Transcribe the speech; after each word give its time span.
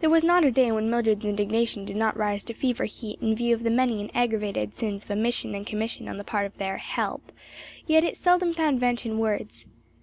There 0.00 0.10
was 0.10 0.22
not 0.22 0.44
a 0.44 0.50
day 0.50 0.70
when 0.72 0.90
Mildred's 0.90 1.24
indignation 1.24 1.86
did 1.86 1.96
not 1.96 2.18
rise 2.18 2.44
to 2.44 2.52
fever 2.52 2.84
heat 2.84 3.18
in 3.22 3.34
view 3.34 3.54
of 3.54 3.62
the 3.62 3.70
many 3.70 4.02
and 4.02 4.14
aggravated 4.14 4.76
sins 4.76 5.06
of 5.06 5.10
omission 5.10 5.54
and 5.54 5.66
commission 5.66 6.06
on 6.06 6.16
the 6.18 6.22
part 6.22 6.44
of 6.44 6.58
their 6.58 6.76
"help;" 6.76 7.32
yet 7.86 8.04
it 8.04 8.18
seldom 8.18 8.52
found 8.52 8.78
vent 8.78 9.06
in 9.06 9.18
words. 9.18 9.64